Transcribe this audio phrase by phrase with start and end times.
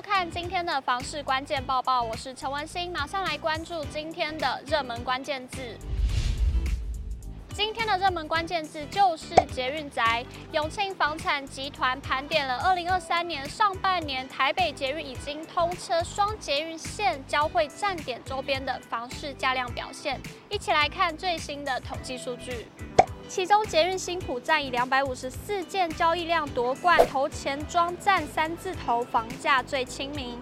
[0.00, 5.58] 收看今天的房市关键报报，我是陈文心，马上来关注今天的热门关键字。
[7.52, 10.24] 今天的热门关键字就是捷运宅。
[10.52, 22.66] 永庆房产集团盘点了二零二三年上半年台北捷运已经通车双捷运线交汇站点周边的房市价量表现，一起来看最新的统计数据。
[23.30, 30.36] 其中，捷运新埔站以两百五十四件交易量夺冠，头前庄站三字头，房价最亲民。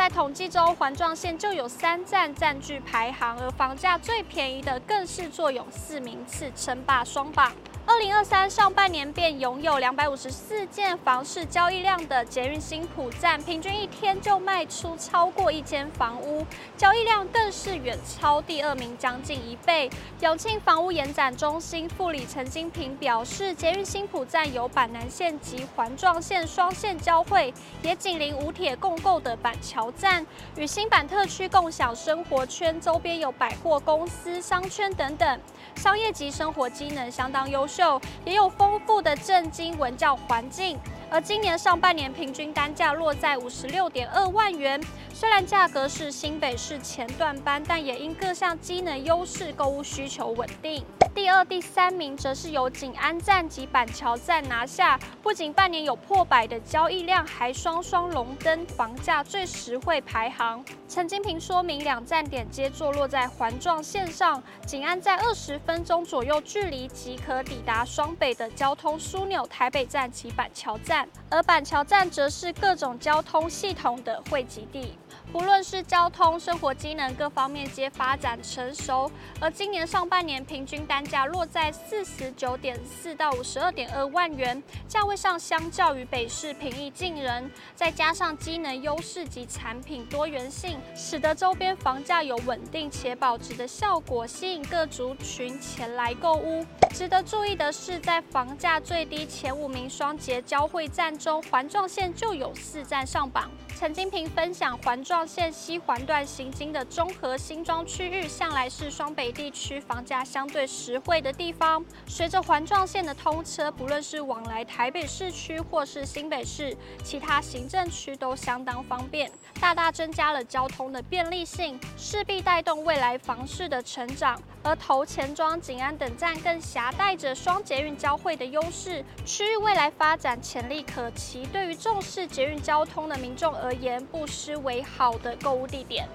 [0.00, 7.52] 在统计中，环状线就有三站占据排行，而房价最便宜的更是坐拥四名次，称霸双榜。
[7.86, 16.46] 二零二三上半年便拥有两百五十四件房市交易量的捷运新埔站，平均一天就卖出超过一间房屋，
[16.76, 19.90] 交易量更是远超第二名将近一倍。
[20.20, 27.52] 永庆房屋延展中心副理陈金平表示，捷运新埔站有板南线及环状线双线交汇，
[27.82, 30.24] 也紧邻五铁共构的板桥站，
[30.56, 35.40] 与新板特区共享生活圈，周边有百货公司、商圈等等，
[35.76, 38.00] 商业及生活机能相当优秀。
[38.24, 40.78] 也有丰富的政经文教环境，
[41.10, 44.80] 而今年上半年平均单价落在五十六点二万元，
[45.12, 50.84] 虽然价格是新北市前段班，但也因各项机能优势，购物需求稳定。
[51.12, 60.64] 第二、第三名则是由景安站及板桥站拿下，不仅半年有破百的交易量，还双双荣登房价最实惠排行。
[60.88, 74.96] 陈金平说明，两站点皆坐落在环状线上，景安在二十分钟左右距离即可抵达双北的交通枢纽台北站及板桥站，而板桥站则是各种交通系统的汇集地。
[75.32, 96.66] 不论是交通、生活机能各方面皆发展成熟，而今年上半年平均单价落在四十九点四到五十二点二万元，价位上相较于北市平易近人，再加上机能优势及产品多元性，使得周边房价有稳定且保值的效果，吸引各族群前来购屋。
[96.92, 103.48] 值得注意的是，在房价最低前五名双捷交汇站中，环状线就有四站上榜。
[103.78, 111.84] 陈金平分享，环状线西环段行经的中和新庄区域，向来是双北地区房价相对实惠的地方。
[112.06, 124.40] 随着环状线的通车，不论是往来台北市区或是新北市其他行政区，都相当方便，大大增加了交通的便利性，势必带动未来房市的成长。
[124.62, 131.46] 而头前庄、景安等站更携带着双捷运交汇的优势，区域未来发展潜力可期。
[131.50, 136.08] 对于重视捷运交通的民众而言，不失为好的购物地点。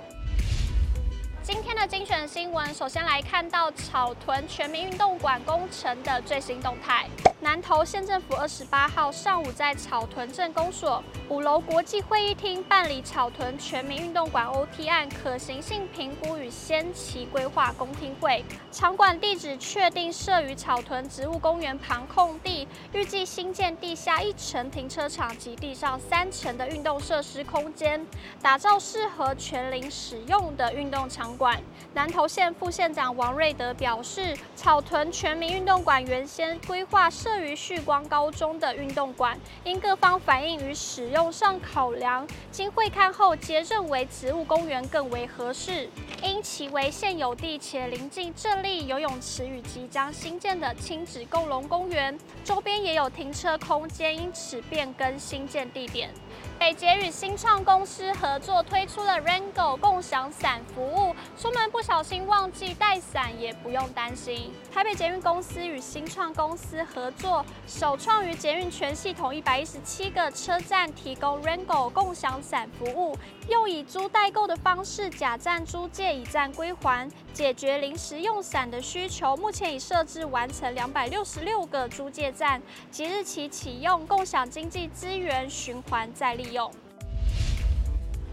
[1.48, 7.08] 今天的精选新闻，首先来看到草屯全民运动馆工程的最新动态。
[7.40, 18.44] 南投县政府二十八号上午在草屯镇公所五楼国际会议厅办理草屯全民运动馆 OT 案可行性评估与先期规划公听会。
[18.72, 28.04] 场馆地址确定设于草屯植物公园旁空地，预计新建地下一层停车场及地上三层的运动设施空间，
[28.42, 31.62] 打造适合全龄使用的运动场馆。
[31.94, 45.90] 南投县副县长王瑞德表示，草屯全民运动馆原先规划设于旭光高中的运动馆，因各方反映与使用上考量，经会勘后皆认为植物公园更为合适。
[46.22, 56.10] 因其为现有地且临近镇立游泳池与即将新建的亲子共融公园，周边也有停车空间，因此变更新建地点。
[56.58, 64.52] 北捷与新创公司合作推出了 Rango 共享伞服务，出门不小心忘记带伞也不用担心。
[64.74, 73.16] 台北捷运公司与新创公司合作，首创于捷运全系统一百一十七个车站提供 Rango 共享伞服务，
[73.48, 79.36] 用以租代购的方式假站租借，以站归还，解决临时用伞的需求。
[79.38, 82.60] 目前已设置完成两百六十六个租借站，
[82.90, 86.55] 即日起启用共享经济资源循环再利用。
[86.56, 86.85] 用。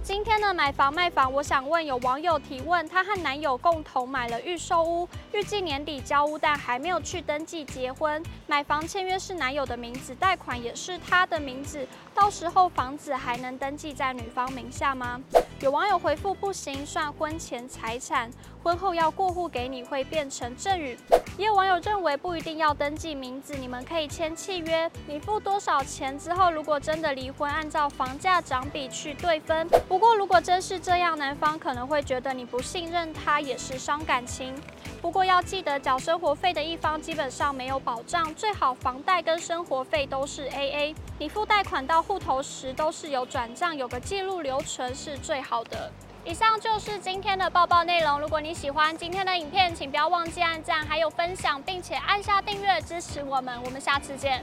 [0.04, 8.20] 今天呢买房卖房，我想问有网友提问，她和男友共同买了预售屋，预计年底交屋，但还没有去登记结婚。
[8.48, 15.20] 买房签约是男友的名字，贷款也是他的名字，到时候房子还能登记在女方名下吗？
[15.60, 18.28] 有网友回复不行，算婚前财产，
[18.60, 20.98] 婚后要过户给你会变成赠与。
[21.38, 29.68] 也有网友认为不一定要登记名字，你们可以签契约，你付多少钱之后，如果真的离婚，按照房价涨比去对分。
[29.92, 34.54] 不过如果真是这样，男方可能会觉得你不信任他，也是伤感情。
[35.02, 45.92] 不过要记得缴生活费的一方基本上没有保障，最好房贷跟生活费都是 AA，你付贷款到户头时都是有转账，有个记录留存是最好的。
[46.24, 48.18] 以上就是今天的报报内容。
[48.18, 53.62] 如果你喜欢今天的影片，请不要忘记按赞，还有分享，并且按下订阅支持我们。
[53.62, 54.42] 我们下次见。